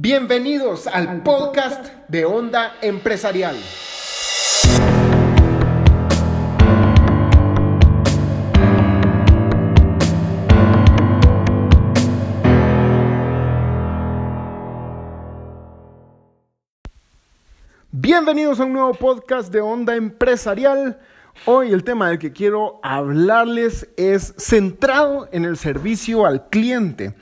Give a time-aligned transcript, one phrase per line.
[0.00, 3.56] Bienvenidos al podcast de Onda Empresarial.
[17.90, 21.00] Bienvenidos a un nuevo podcast de Onda Empresarial.
[21.44, 27.16] Hoy el tema del que quiero hablarles es centrado en el servicio al cliente.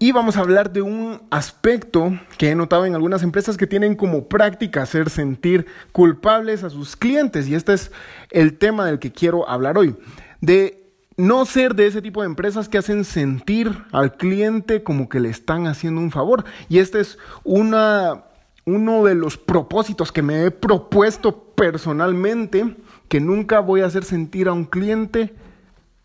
[0.00, 3.96] Y vamos a hablar de un aspecto que he notado en algunas empresas que tienen
[3.96, 7.48] como práctica hacer sentir culpables a sus clientes.
[7.48, 7.90] Y este es
[8.30, 9.96] el tema del que quiero hablar hoy.
[10.40, 15.18] De no ser de ese tipo de empresas que hacen sentir al cliente como que
[15.18, 16.44] le están haciendo un favor.
[16.68, 18.22] Y este es una,
[18.66, 22.76] uno de los propósitos que me he propuesto personalmente,
[23.08, 25.34] que nunca voy a hacer sentir a un cliente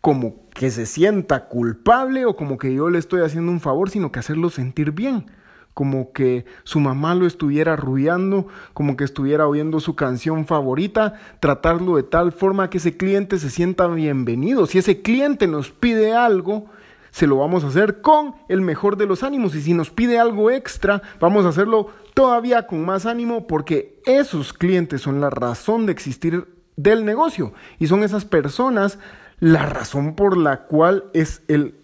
[0.00, 4.10] como que se sienta culpable o como que yo le estoy haciendo un favor, sino
[4.12, 5.26] que hacerlo sentir bien,
[5.74, 11.96] como que su mamá lo estuviera arrullando, como que estuviera oyendo su canción favorita, tratarlo
[11.96, 14.66] de tal forma que ese cliente se sienta bienvenido.
[14.66, 16.66] Si ese cliente nos pide algo,
[17.10, 19.56] se lo vamos a hacer con el mejor de los ánimos.
[19.56, 24.52] Y si nos pide algo extra, vamos a hacerlo todavía con más ánimo porque esos
[24.52, 27.52] clientes son la razón de existir del negocio.
[27.80, 29.00] Y son esas personas
[29.40, 31.74] la razón por la cual es el,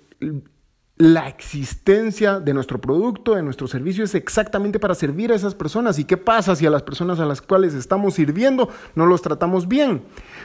[1.01, 5.99] la existencia de nuestro producto, de nuestro servicio, es exactamente para servir a esas personas.
[5.99, 9.67] ¿Y qué pasa si a las personas a las cuales estamos sirviendo no los tratamos
[9.67, 10.03] bien?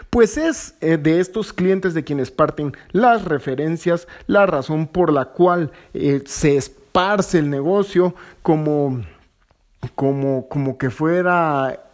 [0.10, 5.26] Pues es eh, de estos clientes de quienes parten las referencias, la razón por la
[5.26, 9.02] cual eh, se esparce el negocio como,
[9.94, 11.85] como, como que fuera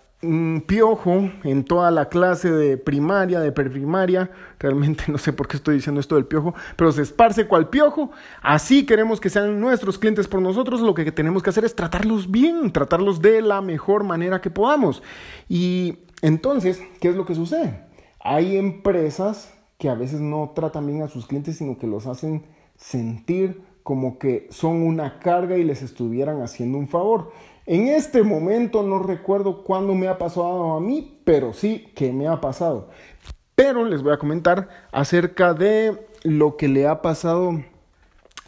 [0.67, 4.29] piojo en toda la clase de primaria, de preprimaria.
[4.59, 8.11] Realmente no sé por qué estoy diciendo esto del piojo, pero se esparce cual piojo.
[8.41, 10.81] Así queremos que sean nuestros clientes por nosotros.
[10.81, 15.01] Lo que tenemos que hacer es tratarlos bien, tratarlos de la mejor manera que podamos.
[15.49, 17.85] Y entonces, ¿qué es lo que sucede?
[18.19, 22.45] Hay empresas que a veces no tratan bien a sus clientes, sino que los hacen
[22.75, 27.31] sentir como que son una carga y les estuvieran haciendo un favor.
[27.71, 32.27] En este momento no recuerdo cuándo me ha pasado a mí, pero sí que me
[32.27, 32.89] ha pasado.
[33.55, 37.63] Pero les voy a comentar acerca de lo que le ha pasado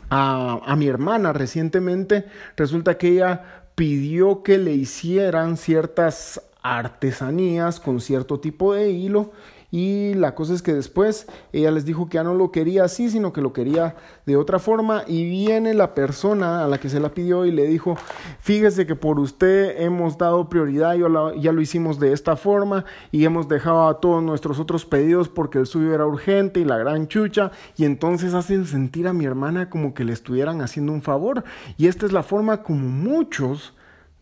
[0.09, 2.25] a, a mi hermana recientemente.
[2.57, 9.31] Resulta que ella pidió que le hicieran ciertas artesanías con cierto tipo de hilo
[9.73, 13.09] y la cosa es que después ella les dijo que ya no lo quería así,
[13.09, 15.03] sino que lo quería de otra forma.
[15.07, 17.97] Y viene la persona a la que se la pidió y le dijo,
[18.39, 20.95] fíjese que por usted hemos dado prioridad,
[21.39, 25.57] ya lo hicimos de esta forma y hemos dejado a todos nuestros otros pedidos porque
[25.57, 27.49] el suyo era urgente y la gran chucha.
[27.75, 31.43] Y entonces hacen sentir a mi hermana como que le estuvieran haciendo un favor.
[31.77, 33.73] Y esta es la forma como muchos,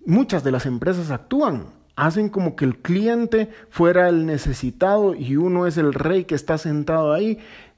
[0.05, 5.67] muchas de las empresas actúan hacen como que el cliente fuera el necesitado y uno
[5.67, 7.37] es el rey que está sentado ahí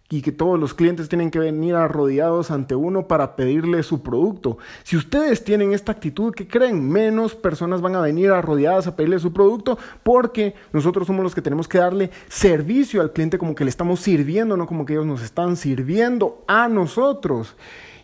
[0.09, 4.57] y que todos los clientes tienen que venir arrodillados ante uno para pedirle su producto.
[4.83, 6.87] Si ustedes tienen esta actitud, que creen?
[6.87, 11.41] Menos personas van a venir arrodilladas a pedirle su producto porque nosotros somos los que
[11.41, 15.05] tenemos que darle servicio al cliente como que le estamos sirviendo, no como que ellos
[15.05, 17.57] nos están sirviendo a nosotros.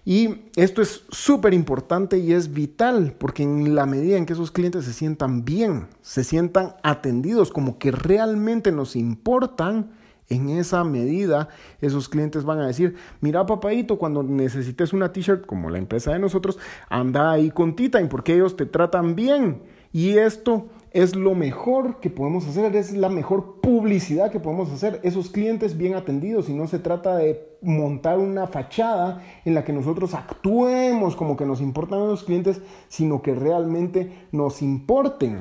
[0.10, 4.50] Y esto es súper importante y es vital porque en la medida en que esos
[4.50, 9.92] clientes se sientan bien, se sientan atendidos como que realmente nos importan,
[10.28, 11.50] en esa medida
[11.80, 16.18] esos clientes van a decir, mira papadito, cuando necesites una t-shirt como la empresa de
[16.18, 16.58] nosotros,
[16.90, 19.62] anda ahí con T-Time porque ellos te tratan bien.
[19.94, 25.00] Y esto es lo mejor que podemos hacer, es la mejor publicidad que podemos hacer.
[25.04, 29.74] Esos clientes bien atendidos y no se trata de montar una fachada en la que
[29.74, 35.40] nosotros actuemos como que nos importan a los clientes, sino que realmente nos importen.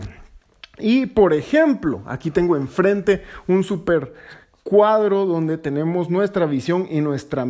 [0.79, 4.13] Y por ejemplo, aquí tengo enfrente un super
[4.69, 7.47] cuadro donde tenemos nuestra visión y nuestra,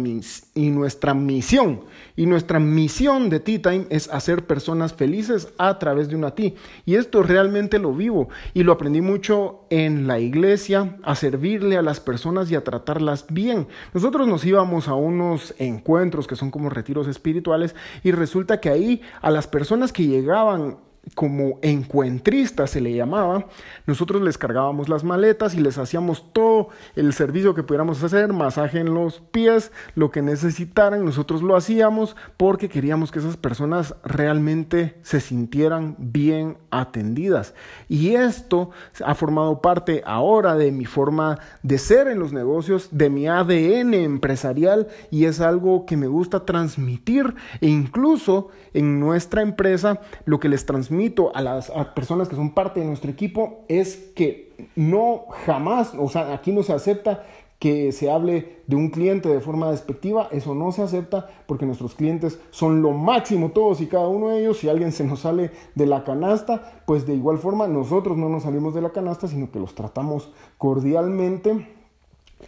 [0.55, 1.81] y nuestra misión.
[2.15, 6.53] Y nuestra misión de Tea Time es hacer personas felices a través de una Tea.
[6.87, 11.83] Y esto realmente lo vivo y lo aprendí mucho en la iglesia, a servirle a
[11.83, 13.67] las personas y a tratarlas bien.
[13.93, 17.75] Nosotros nos íbamos a unos encuentros que son como retiros espirituales
[18.05, 20.79] y resulta que ahí a las personas que llegaban
[21.15, 23.47] como encuentrista se le llamaba,
[23.87, 28.81] nosotros les cargábamos las maletas y les hacíamos todo el servicio que pudiéramos hacer, masaje
[28.81, 34.99] en los pies, lo que necesitaran, nosotros lo hacíamos porque queríamos que esas personas realmente
[35.03, 37.55] se sintieran bien atendidas.
[37.89, 38.71] Y esto
[39.05, 43.95] ha formado parte ahora de mi forma de ser en los negocios, de mi ADN
[43.95, 50.49] empresarial y es algo que me gusta transmitir e incluso en nuestra empresa lo que
[50.49, 50.98] les transmito
[51.35, 56.33] a las personas que son parte de nuestro equipo es que no jamás, o sea,
[56.33, 57.25] aquí no se acepta
[57.59, 61.95] que se hable de un cliente de forma despectiva, eso no se acepta porque nuestros
[61.95, 64.59] clientes son lo máximo todos y cada uno de ellos.
[64.59, 68.45] Si alguien se nos sale de la canasta, pues de igual forma nosotros no nos
[68.45, 71.78] salimos de la canasta, sino que los tratamos cordialmente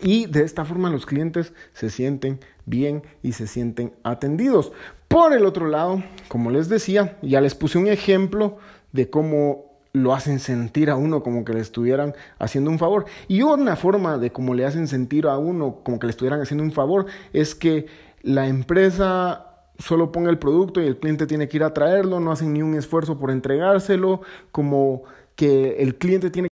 [0.03, 4.73] y de esta forma los clientes se sienten bien y se sienten atendidos.
[5.09, 8.59] Por el otro lado, como les decía, ya les puse un ejemplo
[8.93, 13.07] de cómo lo hacen sentir a uno como que le estuvieran haciendo un favor.
[13.29, 16.65] Y una forma de cómo le hacen sentir a uno como que le estuvieran haciendo
[16.65, 17.87] un favor es que
[18.23, 19.47] la empresa
[19.79, 22.63] solo ponga el producto y el cliente tiene que ir a traerlo, no hacen ni
[22.63, 24.21] un esfuerzo por entregárselo,
[24.53, 25.03] como
[25.35, 26.50] que el cliente tiene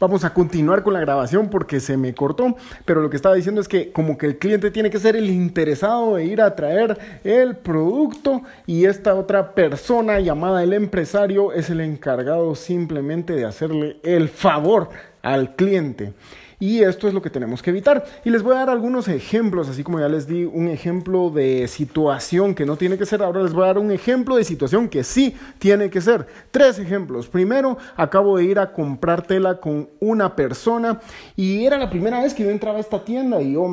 [0.00, 2.54] Vamos a continuar con la grabación porque se me cortó,
[2.84, 5.28] pero lo que estaba diciendo es que como que el cliente tiene que ser el
[5.28, 11.68] interesado de ir a traer el producto y esta otra persona llamada el empresario es
[11.68, 14.90] el encargado simplemente de hacerle el favor
[15.20, 16.12] al cliente.
[16.60, 18.04] Y esto es lo que tenemos que evitar.
[18.24, 21.68] Y les voy a dar algunos ejemplos, así como ya les di un ejemplo de
[21.68, 24.88] situación que no tiene que ser, ahora les voy a dar un ejemplo de situación
[24.88, 26.26] que sí tiene que ser.
[26.50, 27.28] Tres ejemplos.
[27.28, 31.00] Primero, acabo de ir a comprar tela con una persona
[31.36, 33.68] y era la primera vez que yo entraba a esta tienda y yo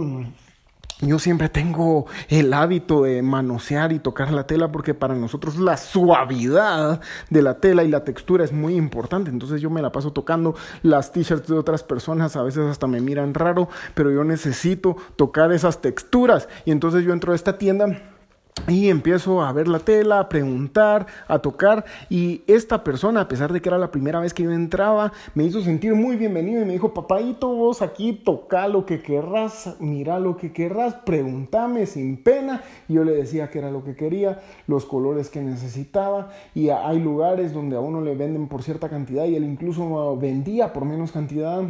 [1.02, 5.76] yo siempre tengo el hábito de manosear y tocar la tela porque para nosotros la
[5.76, 9.30] suavidad de la tela y la textura es muy importante.
[9.30, 13.02] Entonces yo me la paso tocando las t-shirts de otras personas, a veces hasta me
[13.02, 16.48] miran raro, pero yo necesito tocar esas texturas.
[16.64, 18.15] Y entonces yo entro a esta tienda
[18.68, 21.86] y empiezo a ver la tela, a preguntar, a tocar.
[22.10, 25.44] Y esta persona, a pesar de que era la primera vez que yo entraba, me
[25.44, 30.20] hizo sentir muy bienvenido y me dijo, papayito, vos aquí toca lo que querrás, mira
[30.20, 32.64] lo que querrás, pregúntame sin pena.
[32.88, 36.30] Y yo le decía que era lo que quería, los colores que necesitaba.
[36.56, 40.74] Y hay lugares donde a uno le venden por cierta cantidad y él incluso vendía
[40.74, 41.62] por menos cantidad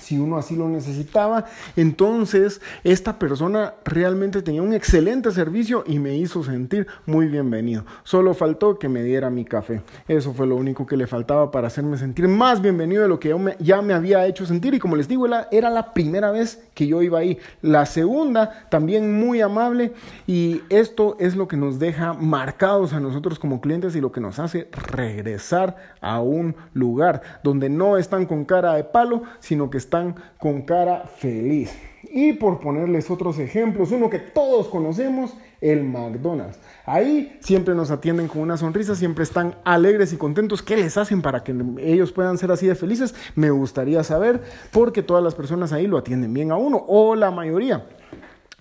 [0.00, 1.44] si uno así lo necesitaba.
[1.76, 7.84] Entonces, esta persona realmente tenía un excelente servicio y me hizo sentir muy bienvenido.
[8.02, 9.82] Solo faltó que me diera mi café.
[10.08, 13.28] Eso fue lo único que le faltaba para hacerme sentir más bienvenido de lo que
[13.28, 14.72] yo ya me había hecho sentir.
[14.72, 17.36] Y como les digo, era la primera vez que yo iba ahí.
[17.60, 19.92] La segunda, también muy amable.
[20.26, 24.22] Y esto es lo que nos deja marcados a nosotros como clientes y lo que
[24.22, 29.81] nos hace regresar a un lugar donde no están con cara de palo, sino que
[29.82, 31.70] están con cara feliz.
[32.04, 36.58] Y por ponerles otros ejemplos, uno que todos conocemos, el McDonald's.
[36.84, 40.62] Ahí siempre nos atienden con una sonrisa, siempre están alegres y contentos.
[40.62, 43.14] ¿Qué les hacen para que ellos puedan ser así de felices?
[43.36, 44.42] Me gustaría saber,
[44.72, 47.86] porque todas las personas ahí lo atienden bien a uno, o la mayoría.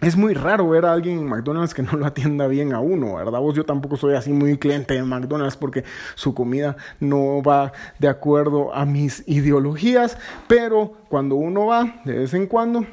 [0.02, 3.18] Es muy raro ver a alguien en McDonald's que no lo atienda bien a uno,
[3.18, 3.40] ¿verdad?
[3.40, 5.84] Vos yo tampoco soy así muy cliente de McDonald's porque
[6.16, 10.18] su comida no va de acuerdo a mis ideologías,
[10.48, 12.84] pero cuando uno va de vez en cuando,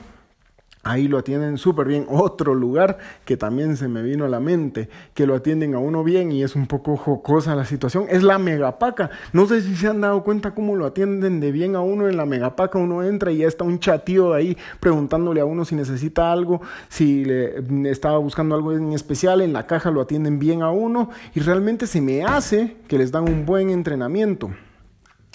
[0.89, 2.07] Ahí lo atienden súper bien.
[2.09, 2.97] Otro lugar
[3.27, 6.43] que también se me vino a la mente, que lo atienden a uno bien y
[6.43, 9.11] es un poco jocosa la situación, es la megapaca.
[9.35, 12.17] No sé si se han dado cuenta cómo lo atienden de bien a uno en
[12.17, 12.79] la megapaca.
[12.79, 17.27] Uno entra y ya está un chatío ahí preguntándole a uno si necesita algo, si
[17.27, 19.43] le estaba buscando algo en especial.
[19.43, 23.13] En la caja lo atienden bien a uno y realmente se me hace que les
[23.13, 24.51] dan un buen entrenamiento.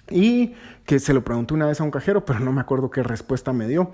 [0.10, 0.56] Y
[0.86, 3.54] que se lo pregunté una vez a un cajero, pero no me acuerdo qué respuesta
[3.54, 3.92] me dio.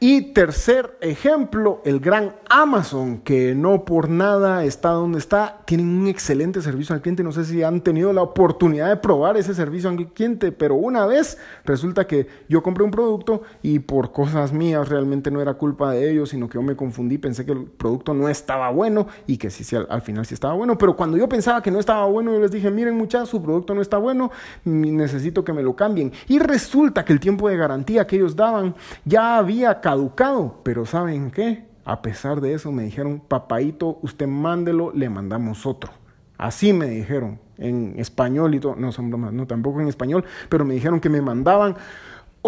[0.00, 6.06] Y tercer ejemplo, el gran Amazon, que no por nada está donde está, tienen un
[6.06, 7.24] excelente servicio al cliente.
[7.24, 11.04] No sé si han tenido la oportunidad de probar ese servicio al cliente, pero una
[11.04, 15.90] vez resulta que yo compré un producto y por cosas mías realmente no era culpa
[15.90, 19.36] de ellos, sino que yo me confundí, pensé que el producto no estaba bueno y
[19.36, 20.78] que sí, sí al, final sí estaba bueno.
[20.78, 23.74] Pero cuando yo pensaba que no estaba bueno, yo les dije, miren muchachos, su producto
[23.74, 24.30] no está bueno,
[24.64, 26.12] necesito que me lo cambien.
[26.28, 31.30] Y resulta que el tiempo de garantía que ellos daban ya había caducado, pero ¿saben
[31.30, 31.64] qué?
[31.86, 35.92] A pesar de eso me dijeron, papaito, usted mándelo, le mandamos otro.
[36.36, 40.66] Así me dijeron en español y todo, no son bromas, no tampoco en español, pero
[40.66, 41.74] me dijeron que me mandaban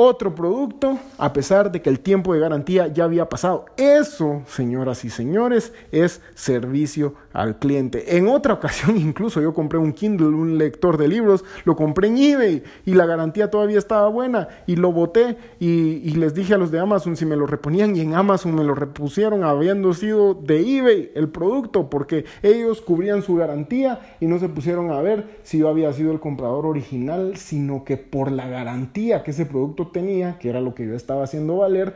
[0.01, 3.67] otro producto a pesar de que el tiempo de garantía ya había pasado.
[3.77, 8.17] Eso, señoras y señores, es servicio al cliente.
[8.17, 12.17] En otra ocasión incluso yo compré un Kindle, un lector de libros, lo compré en
[12.17, 16.71] eBay y la garantía todavía estaba buena y lo boté y, les dije a los
[16.71, 20.61] de Amazon si me lo reponían y en Amazon me lo repusieron habiendo sido de
[20.61, 25.59] eBay el producto porque ellos cubrían su garantía y no se pusieron a ver si
[25.59, 30.49] yo había sido el comprador original, sino que por la garantía que ese producto que
[30.49, 31.95] era lo que yo estaba haciendo valer,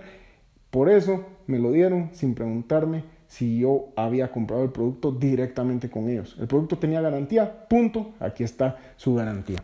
[0.70, 6.08] por eso me lo dieron sin preguntarme si yo había comprado el producto directamente con
[6.08, 6.36] ellos.
[6.38, 9.62] El producto tenía garantía, punto, aquí está su garantía.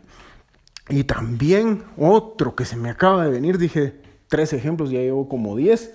[0.89, 3.93] Y también otro que se me acaba de venir, dije
[4.27, 5.93] tres ejemplos, ya llevo como diez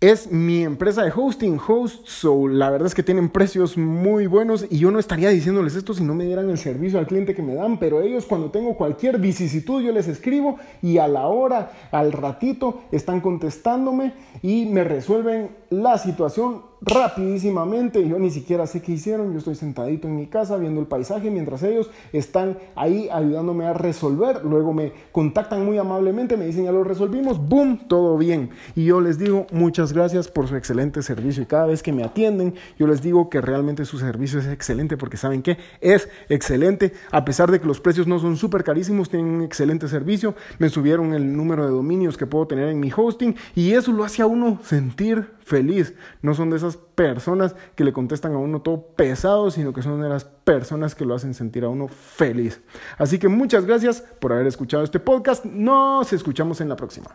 [0.00, 2.06] es mi empresa de hosting, Host.
[2.06, 5.94] So, la verdad es que tienen precios muy buenos y yo no estaría diciéndoles esto
[5.94, 8.76] si no me dieran el servicio al cliente que me dan, pero ellos cuando tengo
[8.76, 14.12] cualquier vicisitud yo les escribo y a la hora, al ratito, están contestándome
[14.42, 18.06] y me resuelven la situación rapidísimamente.
[18.06, 19.32] Yo ni siquiera sé qué hicieron.
[19.32, 23.72] Yo estoy sentadito en mi casa viendo el paisaje mientras ellos están ahí ayudándome a
[23.72, 24.44] resolver.
[24.44, 28.50] Luego me contactan muy amablemente, me dicen ya lo resolvimos, boom, todo bien.
[28.74, 31.42] Y yo les digo muchas gracias por su excelente servicio.
[31.42, 34.96] Y cada vez que me atienden, yo les digo que realmente su servicio es excelente
[34.96, 36.92] porque saben que es excelente.
[37.10, 40.34] A pesar de que los precios no son súper carísimos, tienen un excelente servicio.
[40.58, 44.04] Me subieron el número de dominios que puedo tener en mi hosting y eso lo
[44.04, 45.94] hace a uno sentir feliz.
[46.22, 50.02] No son de esas personas que le contestan a uno todo pesado, sino que son
[50.02, 52.60] de las personas que lo hacen sentir a uno feliz.
[52.98, 55.44] Así que muchas gracias por haber escuchado este podcast.
[55.44, 57.14] Nos escuchamos en la próxima.